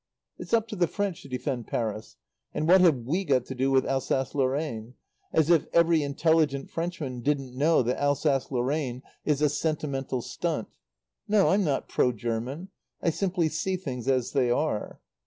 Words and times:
"It's 0.39 0.51
up 0.51 0.67
to 0.69 0.75
the 0.75 0.87
French 0.87 1.21
to 1.21 1.27
defend 1.29 1.67
Paris. 1.67 2.15
And 2.55 2.67
what 2.67 2.81
have 2.81 3.01
we 3.03 3.23
got 3.23 3.45
to 3.45 3.53
do 3.53 3.69
with 3.69 3.85
Alsace 3.85 4.33
Lorraine? 4.33 4.95
As 5.31 5.51
if 5.51 5.67
every 5.73 6.01
inteligent 6.01 6.71
Frenchman 6.71 7.21
didn't 7.21 7.55
know 7.55 7.83
that 7.83 8.01
Alsace 8.01 8.49
Lorraine 8.49 9.03
is 9.25 9.43
a 9.43 9.47
sentimental 9.47 10.23
stunt. 10.23 10.69
No. 11.27 11.49
I'm 11.49 11.63
not 11.63 11.87
pro 11.87 12.11
German. 12.13 12.69
I 12.99 13.11
simply 13.11 13.47
see 13.47 13.77
things 13.77 14.07
as 14.07 14.31
they 14.31 14.49
are." 14.49 14.99